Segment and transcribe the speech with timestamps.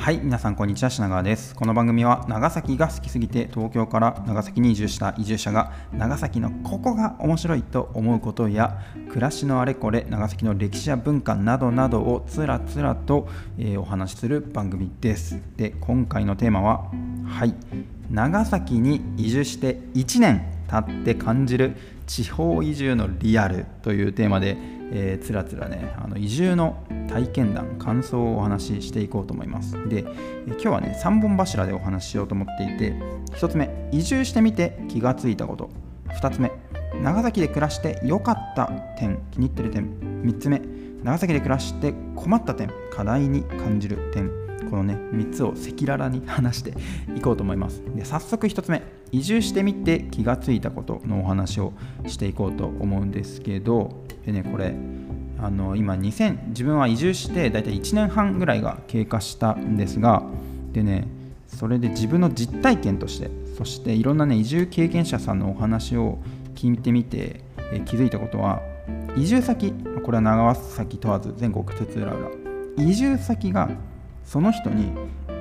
[0.00, 1.54] はい皆さんこんにちは品川です。
[1.54, 13.28] この番組は長崎が好きすぎて東京から長崎に移住した移住者が長崎のここが面白いと思うことや暮らしのあれこれ長崎の歴史や文化などなどをつらつらと、
[13.58, 15.38] えー、お話しする番組です。
[15.58, 16.90] で今回のテーマは
[17.26, 17.54] はい
[18.10, 21.76] 長崎に移住して1年経って感じる
[22.06, 29.72] 地方移住のリアルというテーマでえー、つらつらねあの移住の体験談感想をお話ししていこうと思います。
[29.88, 30.00] で、
[30.46, 32.94] 今日はね3本柱でお話ししようと思っていて
[33.32, 35.70] 1つ目移住してみて気がついたこと。
[36.10, 36.52] 2つ目
[37.02, 38.66] 長崎で暮らして良かった
[38.98, 40.00] 点気に入ってる点。
[40.22, 40.62] 3つ目
[41.02, 44.30] 長崎で暮らして困った点課題に感じる点。
[44.70, 46.74] このね3つを赤裸々に話して
[47.16, 47.82] いこうと思います。
[47.96, 51.72] で早速1つ目移住してみて気がついたことのお話を
[52.06, 54.76] していこうと思うんですけどでねこれ
[55.42, 60.22] あの今2000自分は移住して大体1年半ぐらいが経過したんですが
[60.72, 61.08] でね
[61.46, 66.18] それで自分の実体験としてそしていろんなね移住経験者さんのお話を
[66.54, 67.40] 聞いてみて、
[67.72, 68.60] え気づいたことは
[69.16, 69.72] 移住先
[70.04, 73.70] これは長崎問わず全国津々浦々移住先が
[74.24, 74.92] その人に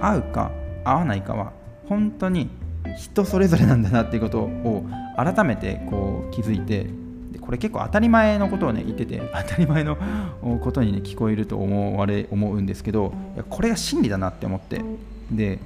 [0.01, 0.51] 合うか
[0.85, 1.51] 合わないかは
[1.87, 2.49] 本当に
[2.97, 4.85] 人それぞれなんだなっていうことを
[5.17, 6.89] 改めてこう気づいて
[7.49, 9.97] これ結構当たり前のことをね言ってて当たり前の
[10.61, 13.11] ことにね聞こえると思われ思うんですけど
[13.49, 14.83] これが真理だなって思って。
[15.31, 15.57] で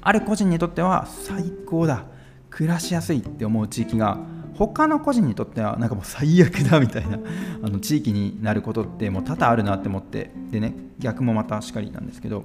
[0.00, 2.06] ある個人にとっては最高だ。
[2.50, 4.18] 暮らしやすいって思う地域が
[4.54, 7.20] 他の個人にとってはなんかもう最悪だみたいな
[7.62, 10.32] あの地域になることってもう多々あるなって思って。
[10.50, 12.42] でね逆もまたしかりなんですけど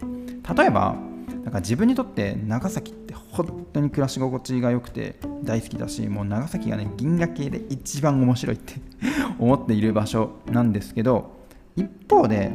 [0.56, 0.98] 例えば
[1.43, 8.75] なんか自分にとって長崎って本当に暮らし心地が良くて大好きだしもう長崎がね銀河系で一番面白いって
[9.39, 11.31] 思っている場所なんですけど
[11.75, 12.52] 一方で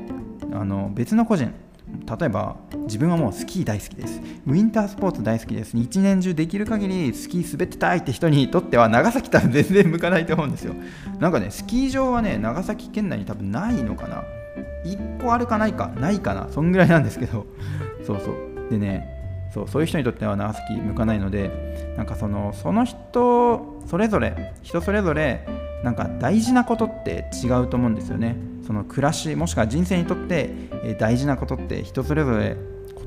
[0.53, 1.53] あの別の個人
[1.89, 4.21] 例えば自分はもうスキー大好きです。
[4.47, 5.77] ウィンタースポーツ大好きです。
[5.77, 10.75] 一年中できる限りスキー滑ってたいって人にとっては長崎多分全然向かないと思うんですよ。
[11.21, 14.25] なんかねスキー場はね長崎県内に多分ないのかな。
[14.85, 16.49] 1個あるかないかないかな。
[16.51, 17.47] そんぐらいなんですけど。
[18.05, 18.46] そうそう。
[18.71, 19.17] でね
[19.53, 25.47] そうそういう人にとっては長崎向かないのでなんかそのその人それぞれ人それぞれ
[25.83, 28.37] なんか大事なことって違うと思うんですよね。
[28.67, 30.51] その暮らしもしくは人生にとって
[30.99, 32.57] 大事なことって人それぞれ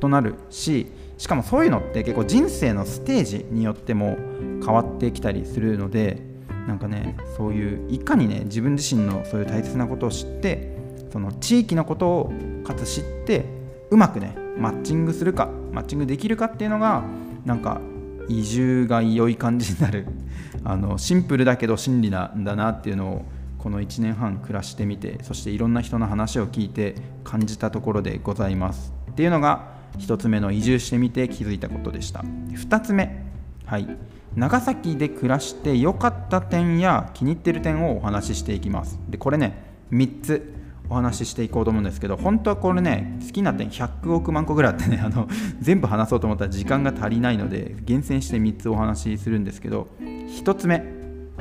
[0.02, 0.88] 異なるし
[1.18, 4.18] しかもそういうのって結構人生のステージによっても
[4.66, 6.22] 変わってきたりするので
[6.66, 10.78] なんかねそういういかにね自分自身のそういう大切なことを知って
[11.12, 12.34] その地域のことを
[12.64, 13.44] かつ知って
[13.90, 17.03] うまくねマッチングするかマッチングできるかっていうのが
[17.46, 17.81] なんか
[18.28, 20.06] 移住が良い感じになる。
[20.64, 23.25] あのシンプルだけど真理なんだなっていうのを
[23.58, 32.24] この1年半暮らしてみてそしていろんな人の話を聞いて感じたところでございますっていうのが1つ目の移住してみて気づいたことでした。
[32.53, 33.26] 2つ目
[33.66, 33.88] はい。
[34.36, 39.00] 長崎で暮らして良かった点や気に入ってる点をお話ししていきます。
[39.09, 40.59] でこれね3つ。
[40.90, 45.28] お話ししていこうと思うんですけど本当はこれね好きな点100億万個ぐらいあってね あの
[45.60, 50.84] 全部話そうと思ったら時間が足りないので厳選して3つお話しするんですけど1つ目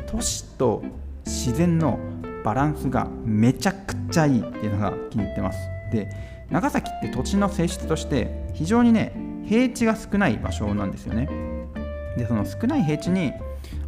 [0.06, 0.82] 都市と
[1.24, 1.98] 自然の
[2.44, 5.58] バランスがめちゃくちゃいいっていうのが気に入ってます。
[5.92, 6.08] で
[6.50, 9.12] 長崎って土地の性質として非常にね
[9.44, 11.28] 平地が少ない場所なんですよね。
[12.16, 13.32] でその少ない平地に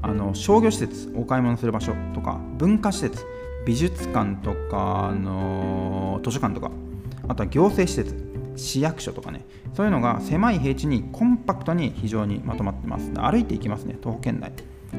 [0.03, 3.25] あの商業施設お買い物する場所とか文化施設
[3.67, 6.71] 美術館とか、あの図書館とか
[7.29, 9.45] あとは行政施設市役所とかね。
[9.75, 13.13] そういうのが狭い平地にコンパクトに非常にまとまってます。
[13.15, 14.53] 歩いていきますね徒歩圏内。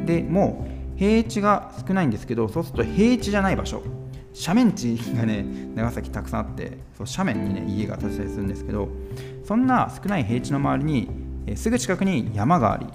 [0.05, 3.81] でもう平地が少ないんですけどそうすると平地じゃない場所。
[4.33, 5.45] 斜面地がね
[5.75, 8.87] 長崎たくさんあってそう斜面にね家が建てたりするんですけど
[9.43, 11.09] そんな少ない平地の周りに
[11.47, 12.87] えすぐ近くに山があり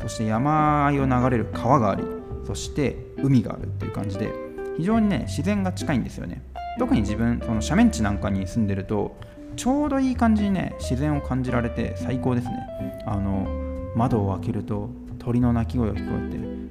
[0.00, 2.04] そして山あいを流れる川があり
[2.46, 4.43] そして海があるっていう感じで
[4.76, 6.42] 非常にね自然が近いんですよね。
[6.78, 9.16] 特に自分その斜面地なんかに住んでると
[9.56, 13.04] ちょうどいい感じにね自然を感じられて最高ですね。
[13.06, 13.46] あの
[13.94, 16.16] 窓を開けると鳥の鳴き声が聞こ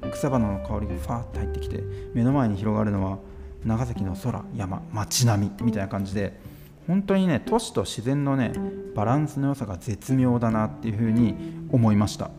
[0.02, 3.18] て草花の香りがファーッと入ってきて目の前に広がるのは
[3.64, 6.38] 長崎の空山街並みみたいな感じで
[6.86, 8.52] 本当にね都市と自然のね
[8.94, 11.34] バランスの良さが絶妙だなっていうふうに
[11.72, 12.30] 思いました。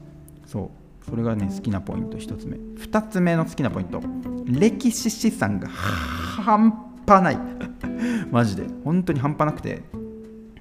[0.45, 0.69] そう。
[1.09, 2.57] それがね好きなポイント1つ目。
[2.57, 4.01] 2つ目の好きなポイント。
[4.45, 6.71] 歴史資産が半
[7.05, 7.37] 端ない。
[8.31, 8.63] マジで。
[8.83, 9.83] 本当に半端なくて。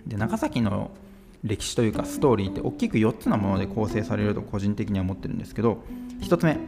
[0.06, 0.90] で長崎の
[1.42, 5.78] 歴史というかストーリーって大きく4つのもので構成されると個人的には思ってるんですけど
[6.20, 6.58] 1つ目、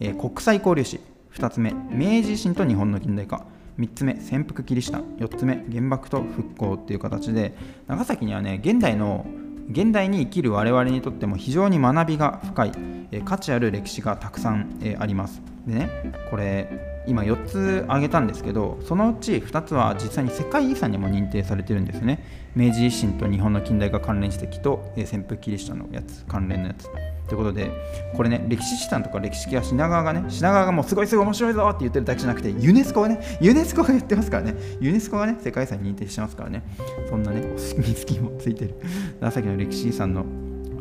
[0.00, 1.00] えー、国際交流史。
[1.34, 3.46] 2つ目明治維新と日本の近代化。
[3.78, 5.16] 3つ目潜伏キリシタン。
[5.18, 7.54] 4つ目原爆と復興っていう形で
[7.86, 9.26] 長崎にはね現代の
[9.70, 12.72] 現代に生きる我々にとっても非常に学びが深い、
[13.12, 15.42] え価値ある歴史がたくさん、えあります。
[15.66, 15.90] でね
[16.30, 16.68] これ
[17.06, 22.24] 今4つ挙げたんですけどそのうち2つは実際に世界遺産にも認定されてるんですね。
[22.54, 26.88] 明治維新と日本の近代化関連史跡と、え潜伏キリシタンのやつ関連のやつ。
[27.28, 27.70] ということで
[28.14, 34.54] これね歴史資産とか歴史系は品川がね品川がもうすごいすごい面白いぞって言ってるだけじゃなくてユネスコがねユネスコが言ってますからね。
[34.80, 36.62] ユネスコがね世界遺産に認定してますからね。
[37.08, 38.74] そんなねお墨付きもついてる。
[39.20, 40.24] 長崎の歴史遺産の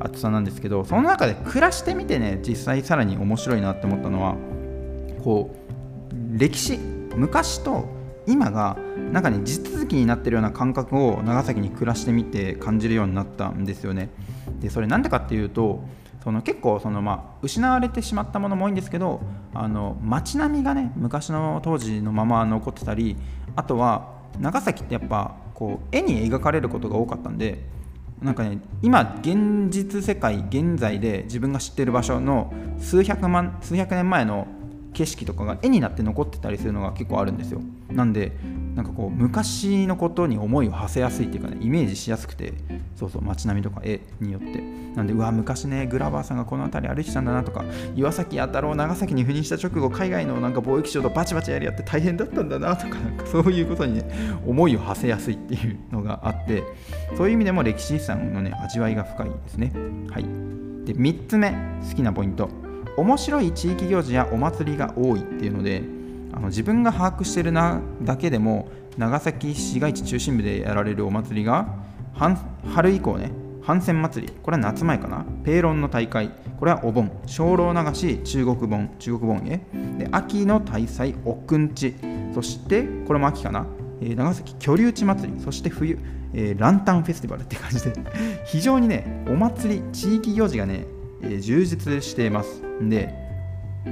[0.05, 4.35] 厚さなんですけどその中で暮らしてみてね実際さらに面白いなって思ったのは
[5.23, 5.55] こ
[6.11, 6.77] う歴史
[7.15, 7.85] 昔と
[8.27, 8.77] 今が
[9.11, 14.09] なんかね地続きになってるような感覚を長崎に暮らしてみて感じるようになったんですよね。
[14.59, 15.83] でそれなんでかっていうと
[16.23, 19.21] その結構その、まあ、失われてしまったものも多いんですけど
[19.53, 23.17] あの街並みがね昔の当時のまま残ってたり
[23.55, 24.07] あとは
[24.39, 27.63] 長崎ってやっぱこう絵に描かれることが多かったんで
[28.21, 34.47] なんかね今現実世界現在で自分が知ってる場所の数百万数百年前の
[34.93, 37.61] 景色とかが絵になって残ってたりするのが結構あるんですよ。
[37.89, 38.33] なんで
[38.75, 42.53] なんかこう昔のことに思いを馳せやすいっていうかねイメージしやすくて
[42.95, 44.81] そうそう街並みとか絵によって。
[44.95, 47.63] なんでうわ昔ねグラバーさんがこの辺り歩いてたんだなとか
[47.95, 54.11] 岩崎弥太郎長崎に赴任した直後海外のなんか貿易商とバチバチやり合って大変だったんだなとかなんかそういうことにね
[54.45, 56.63] 思いを馳せやすいっていうのがあって
[57.15, 59.71] そういう意味でも歴史遺産のね味わいが深いですね。
[60.09, 60.23] はい。
[60.85, 61.51] で3つ目
[61.89, 62.49] 好きなポイント。
[62.97, 65.83] 面白い地域行事やお祭りが多いっていうので
[66.33, 71.67] あの自分が把握してるなだけでも長崎市街地中心部でやられるお祭りが
[72.13, 73.31] 春以降ね
[73.63, 79.61] 帆船祭りこれは夏前かなペーロンの大会これはお盆精霊流し中国盆中国盆へ
[79.97, 81.95] で秋の大祭おくんち
[82.33, 83.67] そしてこれも秋かな、
[84.01, 85.99] えー、長崎居留地祭りそして冬、
[86.33, 87.93] えー、ランタンフェスティバルって感じで
[88.45, 90.85] 非常にねお祭り地域行事がね、
[91.21, 92.63] えー、充実しています。
[92.81, 93.20] で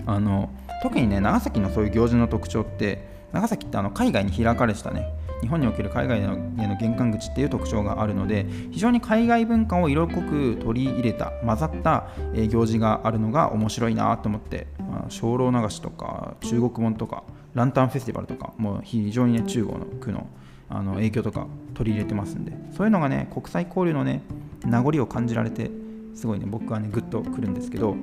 [0.06, 0.50] あの
[0.82, 5.14] 特にね長崎のそういう行事の特徴って長崎ってあの海外に開かれしたね。
[5.42, 6.36] 日本における海外への
[6.78, 12.10] 玄関口っていう特徴があるので非常に海外文化を色濃く取り入れた混ざった
[12.50, 20.28] 行事があるのが面白いなと思って、まあ、精霊流しとか中国門とかランタンフェスティバルとかもう非常にね中国の区の
[20.72, 22.54] あの影響とか取り入れてますんで。
[22.76, 24.22] そういうのがね国際交流のね
[24.66, 25.72] 名残を感じられて
[26.14, 27.96] すごいね僕はねグッとくるんですけど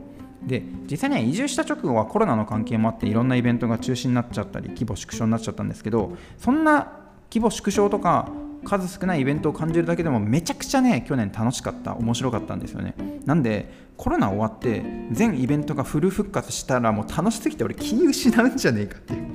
[0.46, 6.92] で実際には移住した直後はコロナの関係もあっていろんなイベントが中止になっちゃったり規模縮小になっちゃったんですけどそんな
[7.30, 8.30] 規模縮小とか
[8.64, 12.94] 数少ないイベントを感じるだけでもめちゃくちゃね去年楽しかった面白かったんですよね。
[13.24, 14.82] なんでコロナ終わって
[15.12, 19.26] 全イベントがフル復活したらもう楽しすぎて俺気失うんじゃねえかっていう。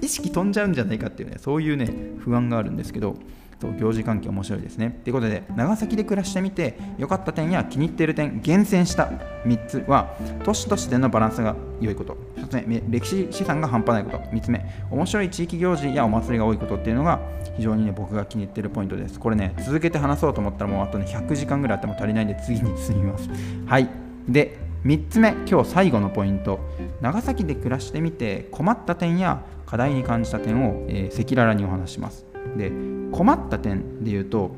[0.00, 3.16] 意識飛んじゃうんじゃないかっていうねそういうね不安があるんですけど
[3.60, 4.98] と行事関係面白いですね。
[5.04, 9.10] ということで長崎で暮らしてみて良かった点や気に入っている点厳選した
[9.44, 12.16] 3つは都市としてのバランスが良いこと。
[12.36, 14.18] 1つ目歴史資産が半端ないこと。
[14.18, 17.20] 3つ目面白い地域行事やお祭りが多いことっていうのが
[17.56, 19.20] 非常にね僕が気に入っているポイントです。
[19.20, 23.28] これね続けて話そうと思ったらもうあとね100時間ぐらいあっても足りないんで次に進みます。
[23.66, 23.88] はい。
[24.26, 24.56] で
[24.86, 26.60] 3つ目今日最後のポイント。
[27.00, 32.26] 長崎で暮らしてみて困った点や課題に感じた点を赤裸々にお話します。
[32.56, 32.70] で
[33.12, 34.54] 困った点で言うと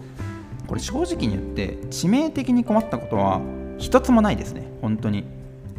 [0.66, 3.40] これ正直に言って致命的に困ったことは
[3.78, 4.70] 一つもないですね。
[4.80, 5.24] 本当に。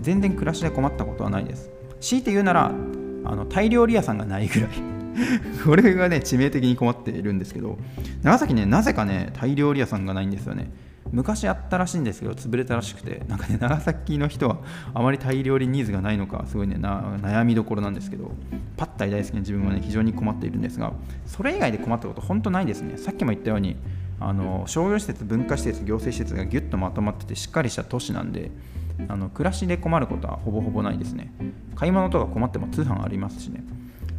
[0.01, 1.71] 全然暮らしで困ったことはないです。
[2.01, 4.69] 強いて言うならあのタイ料理屋さんがないぐらい。
[5.63, 7.77] これがね致命的に困っているんですけど
[8.23, 10.71] 長崎ねなぜかねタイ料理屋さんがないんですよね。
[11.11, 14.57] 昔あったらしいんですけど潰れたらしくてなんかね長崎の人は
[14.93, 18.31] あまりタイ料理ニーズがないのかすごいね悩みどころなんですけど
[18.77, 20.93] パッタイ大好きな自分はね非常に困っているんですが
[21.25, 22.97] それ以外で困ったこと本当ないですね。
[22.97, 23.75] さっきも言ったように
[24.19, 28.51] あの商業施設文化施設行政施設がギュッとまとまっててしっかりした都市なんで
[29.09, 31.33] あの暮らしで困ることはほぼほぼないですね。
[31.75, 33.63] 買い物とか困っても通販ありますしね。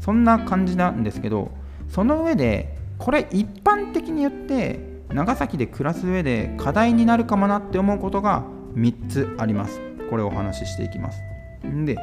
[0.00, 1.50] そんな感じなんですけど
[1.88, 8.44] その上でこれ一般的に言って長崎で暮らす上で課題になるかもなって思うことが
[8.74, 9.80] 3つあります。
[10.10, 11.22] これをお話ししていきます。
[11.62, 11.96] で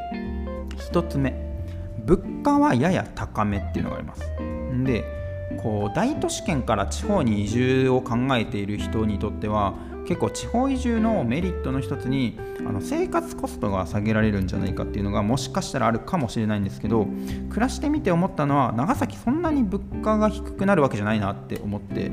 [0.91, 1.35] 1つ目。
[2.05, 4.21] 物価はやや高めっていうのがあります。
[4.85, 5.03] で
[5.61, 9.73] こう大都市圏から地方に移住を考えている人にとっては
[10.07, 17.07] 結構地方移住のメリットの一つにあの生活コストが下げられるんじゃないかっていうのがもしかしたらあるかもしれないんですけど
[17.49, 22.09] 暮らしてみて思ったのは長崎そんなに物価が低くなるわけじゃないなって思って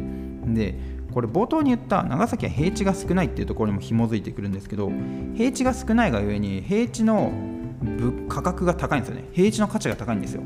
[0.55, 0.75] で
[1.13, 4.91] これ冒頭に言った長崎は平地が少ないっていうところにも紐づいてくるんですけど
[5.35, 7.33] 平地が少ないがゆえに平地の
[8.29, 9.25] 価格が高いんですよね。
[9.33, 10.43] 平地の価値が高いんですよ。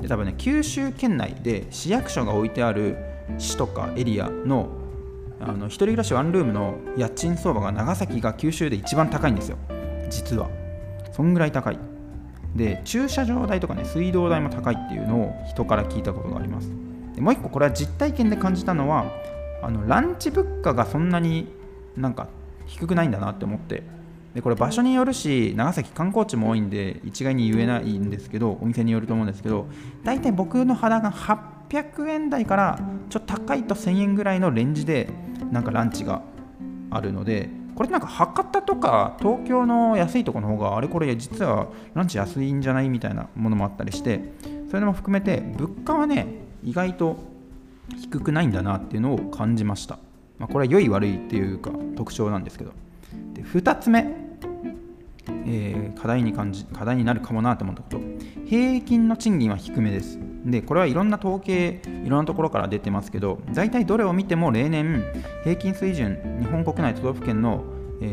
[0.00, 2.96] で多分ね九州県内で市役所が置いてある
[3.38, 4.68] 市とかエリアの
[5.38, 9.58] あの一人暮らしワンルームの家賃相場が長崎が九州で一番高いんですよ。
[10.08, 10.48] 実は。
[11.12, 11.78] そんぐらい高い。
[12.54, 16.70] で駐車場代とかね水道代も高いっていうのを人から聞いたことがあります。
[17.14, 19.06] でもう一個これは実体験で感じたのは
[19.62, 21.48] あのランチ物価がそんなに
[21.96, 22.28] なんか
[22.66, 23.82] 低くないんだなって思って。
[24.36, 29.66] でこれ場所によるし長崎観光地も多いんで一概に言えないんですけどお店によると思うんですけど
[30.04, 35.08] 大体僕の肌が800円台からちょっと高いと1000円ぐらいのレンジで
[35.50, 36.20] なんかランチが
[36.90, 44.20] あるのでこれなんか博多とか東京の安いところの方があれこれ実はランチ安いんじゃないみたいなものもあったりして
[44.70, 46.26] それも含めて物価はね
[46.62, 47.16] 意外と
[47.94, 49.98] 低くないんだなっていうのを感じました、
[50.38, 52.72] まあ、これは良い悪いっていうか特徴なんですけど。
[53.34, 54.06] で2つ目、
[55.46, 58.00] えー、課題に感じ課題になるかもなと思ったこと。
[58.46, 60.18] 平均の賃金は低めです。
[60.44, 65.04] でこれはいろんな統計いろんなところから出てますけど大体どれを見ても例年
[65.42, 67.64] 平均水準日本国内都道府県の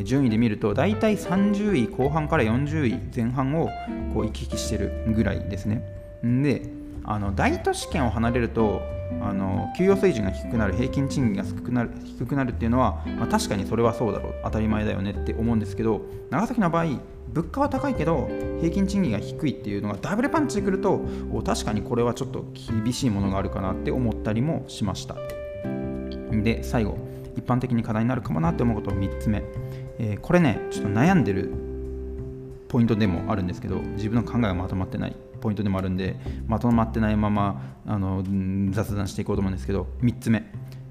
[0.03, 3.69] 順位で見ると大体30位後半から40位前半を
[4.13, 5.83] こう行き来してるぐらいですね。
[6.23, 6.63] で
[7.05, 8.81] あの大都市圏を離れると
[9.21, 14.35] あの給与水準が低くなる平均賃金が低くなる低くなるっていうのは、まあ、確かにそれはそうだろう。
[14.43, 16.99] 当たり前だよねって思うんですけど長崎の場合
[17.33, 18.29] 物価は高いけど
[18.59, 21.01] 平均賃金が低いっていうのがダブルパンチでくると
[21.45, 22.45] 確かにこれはちょっと
[22.83, 25.15] 厳しいものがあるかなって思ったりもしました。
[26.31, 26.97] で最後
[27.35, 29.43] 一般的に課題になるかもなって思うこと3つ目、
[29.99, 31.51] えー、これねちょっと悩んでる
[32.67, 35.15] ポイントでもあるんですけど自分の考えがまとまってない。
[35.43, 36.15] ポイントでもあるんで
[36.47, 38.23] まとまってないままあの
[38.71, 40.49] 雑談していこうと思うんですけど3つ目。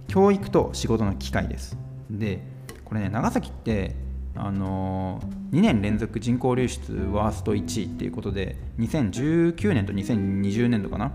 [0.09, 1.79] 教育と仕事の機会です。
[2.11, 2.43] で
[2.85, 3.97] これね長崎って
[4.37, 11.13] あの2年連続人口流出ワースト1位っていうことで2019年と2020年度かな。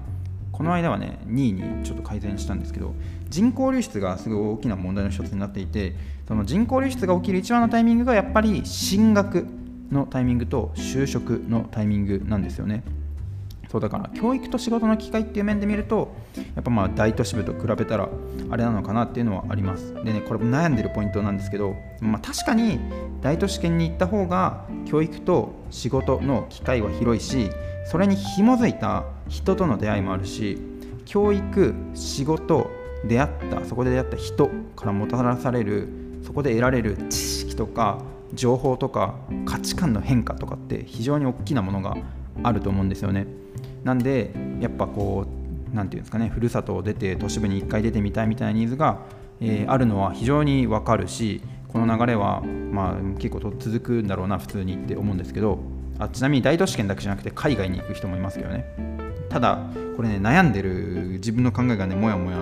[0.52, 2.96] この間はね2位にちょっと改善したんですけど
[3.30, 5.96] 人口流出がすごい大きな問題の一つになっていて
[6.28, 9.46] その人口流出が起きる一番のタイミングがやっぱり進学
[9.92, 12.84] のタイミングと就職のタイミングなんですよね。
[13.72, 16.16] そうだから教育と仕事の機会っていう面で見ると
[16.56, 18.10] やっぱまあ大都市部と比べたら
[18.50, 22.80] あれなのかなっていうのはありますでねこれも悩んでるポイントなんですけど、まあ、確かに
[23.22, 27.50] 大都市圏に行った方が教育と仕事の機会は広いし
[27.86, 30.58] それに紐づいた人との出会いもあるし
[31.06, 32.70] 教育仕事
[33.06, 35.88] 出会ったそこで出会った人からもたらされる
[36.24, 38.00] そこで得られる知識とか
[38.34, 41.96] 情報とか価値観の変化とかって非常に大きなものが
[42.44, 43.26] あると思うんですよね。
[43.88, 49.00] なんでやっぱこう何て言うんですかねふるさとを出て都市部に1回出てみたいみたいなニーズが、
[49.40, 55.60] えー、あるのは非常に分かるしこの流れは、まあ、結構続くんだろうな普通にって思うんですけど
[56.00, 58.66] あちなみに大都市圏だけじゃなくて海外に行く人もいますけどね。
[59.30, 59.60] ただ
[59.96, 62.38] これね悩んでる自分の考えがねもやもや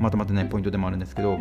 [0.00, 1.38] まとまってないポイントでもあるんですけど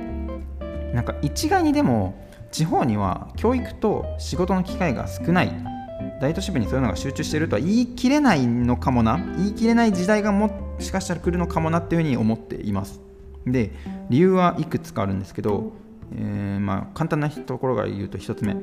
[0.94, 5.79] なんか一概にでも地方には教育と仕事の機会が少ない
[6.20, 13.00] 大都市部にそういうのが集中しているとは言い切れないのかもな言い切れない時代がもしかしたら来るのかもなっていうふうに思っています。
[13.46, 13.72] で
[14.10, 15.72] 理由はいくつかあるんですけど、
[16.14, 18.56] えー、まあ簡単なところから言うと1つ目。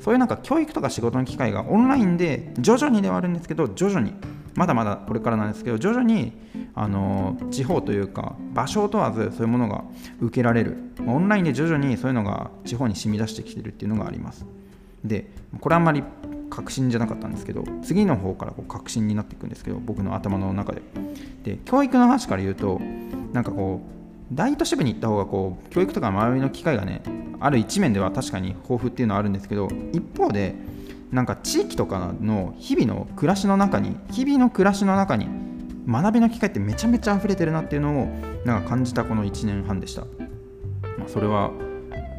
[0.00, 4.14] そういうなんか教育とか仕事の機会がオンラインで徐々にではあるんですけど徐々に。
[4.56, 6.32] まだまだこれからなんですけど徐々に
[6.74, 9.84] あの地方というか場所を問わずそういうものが
[10.20, 10.78] 受けられる。
[11.06, 14.46] オンラインで徐々にそういうのが地方に染み出してきてるっていうのがあります。
[15.04, 16.02] でこれあんまり
[16.56, 20.80] 確信じゃなかったんですけど次の方からこう確信になっていくんですけど僕の頭の中で。
[21.44, 22.80] で教育の話から言うと
[23.32, 23.82] なんかこ
[24.32, 27.02] う大都市部に行った方がこう教育とか周りの機会がね
[27.38, 30.54] ある一面では確かに豊富っていうのはあるんですけど一方で
[31.12, 35.28] なんか地域とかの日々の暮らしの中に日々の暮らしの中に
[35.86, 38.06] 学びの機会ってめちゃめちゃ溢れてるなっていうのを
[38.44, 40.02] なんか感じたこの1年半でした、
[40.98, 41.52] まあ、それは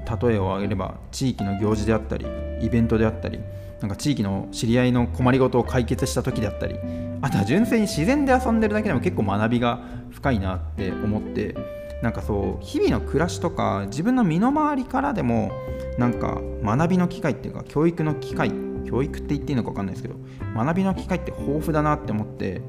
[0.07, 2.25] 例えを挙げれば地域の行事であったり
[2.61, 3.39] イベントであったり
[3.81, 6.75] なんか地域の知り合いの困りごとを解決した時であったり
[7.21, 11.55] あとは純粋に自然で遊んでるだけでも結構学びが深いなって思って
[12.01, 15.51] なんかそう日々の暮らしとか自分の身の回りからでも
[15.97, 18.51] なんか学びの機会っていうか教育の機会
[18.85, 20.15] 教育って言っていいのか分かんないですけど
[20.55, 22.61] 学びの機会って豊富だなって思って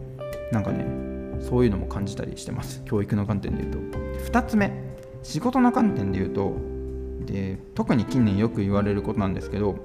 [0.50, 0.84] なんかね
[1.40, 2.82] そういうのも感じたりしてます。
[2.84, 3.98] 教育の観点で言うと。
[4.32, 4.72] 2つ目
[5.22, 6.56] 仕事の観点で言うと
[7.30, 9.76] で特に近年よく言われることなんですけど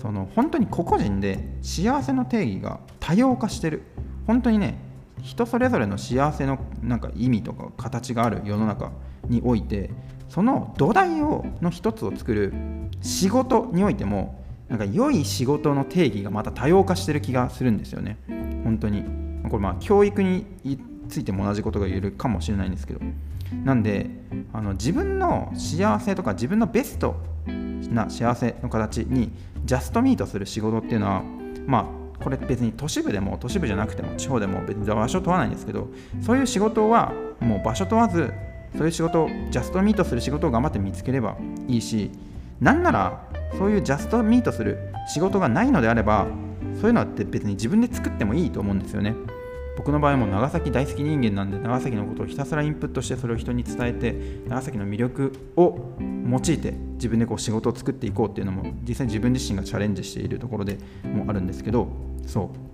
[0.00, 3.82] その本当に個々人で幸せの定義が多様化してる。
[4.26, 4.78] 本当にね
[5.22, 8.92] 人それぞれの幸せのなんか意味とか形がある世の中
[9.28, 9.90] において
[10.28, 12.52] その土台をの一つを作る
[13.00, 18.18] 仕事においてもなんか良い仕事の定義がまた多様化してる気がするんですよね。
[18.64, 19.02] 本当に。
[19.44, 20.44] これまあ教育に
[21.08, 23.00] ついても同じことが言えるかもしれないんですけど。
[23.64, 24.10] なんで
[24.52, 29.30] あの自分の幸せとか自分のベストな幸せの形に
[29.64, 31.22] ジャストミートする仕事っていうのは
[31.66, 35.88] まあこれ別に都市部でも都市部じゃなくても地方でも別に場所問わないんですけど
[36.20, 38.32] そういう仕事はもう場所問わず
[38.76, 41.36] そういう仕事ジャストミートする仕事を頑張って見つければ
[41.68, 42.10] いいし
[42.60, 46.26] なんならそういうジャストミートする仕事がないのであれば
[46.80, 49.14] そういうのって別に自分で作ってもいいと思うんですよね。
[49.78, 61.88] 僕の場合も長崎大好き人間なんで長崎のことをひたすらインプットしてそれを人に伝えて長崎の魅力を用いて自分でこう仕事を作っていこうっていうのも実際自分自身がチャレンジしているところでもあるんですけど
[62.26, 62.68] そう。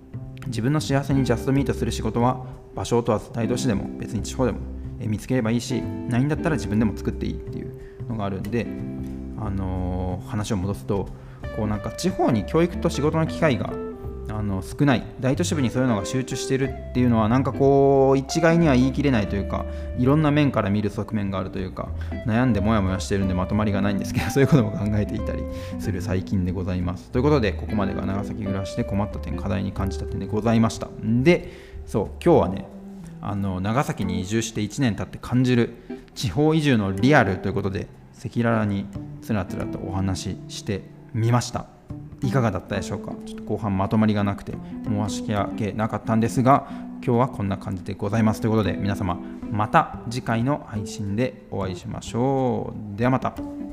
[0.46, 2.44] 自分の幸せにジャストミートする仕事は
[2.74, 4.58] 場所を問わず大都市でも別に地方でも
[4.98, 8.66] 見つければいいしないんだったら自分でも作っていいっていうのがあるんで、
[9.38, 11.08] あのー、話を戻すと
[11.56, 13.72] こうなんか地方に教育と仕事の機会が
[14.28, 15.04] あの少ない。
[15.20, 19.66] 大都市部にそういうのが集中してるっていうのはなんかこう一概には言い切れないというか
[19.98, 21.88] いろんな面から見る側面があるというか
[22.26, 25.42] 悩んでモヤモヤしてるんでまとまりがないんですけど そういうことも考えていたり
[25.78, 27.10] する最近でございます。
[27.10, 30.88] ということでここまでが長崎暮らしで困った点課題に感じた点でございました。
[31.02, 31.52] で
[31.86, 32.66] そう今日はね
[33.20, 35.74] あの長崎に移住して1年経って感じる
[36.14, 37.88] 地方移住のリアルということで
[38.18, 38.86] 赤裸々に
[39.22, 41.73] つらつらとお話ししてみました。
[42.26, 43.12] いかがだったでしょうか？
[43.26, 44.52] ちょっと後半まとまりがなくて
[44.86, 46.66] 申し訳なかったんですが
[47.04, 49.18] 今日はこんな感じでございますということで皆様
[49.50, 52.96] また次回の配信でお会いしましょう。
[52.98, 53.63] ではまた。